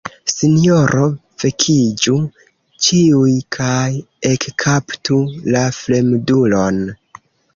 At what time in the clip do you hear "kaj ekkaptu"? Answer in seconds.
3.59-5.21